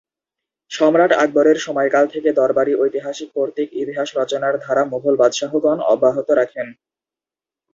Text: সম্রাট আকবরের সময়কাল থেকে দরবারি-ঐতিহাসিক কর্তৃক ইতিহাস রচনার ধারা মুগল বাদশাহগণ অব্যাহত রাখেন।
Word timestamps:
সম্রাট 0.71 1.11
আকবরের 1.15 1.57
সময়কাল 1.57 2.05
থেকে 2.07 2.29
দরবারি-ঐতিহাসিক 2.33 3.29
কর্তৃক 3.35 3.69
ইতিহাস 3.81 4.09
রচনার 4.15 4.53
ধারা 4.59 4.83
মুগল 4.85 5.15
বাদশাহগণ 5.17 5.77
অব্যাহত 5.93 6.27
রাখেন। 6.31 6.67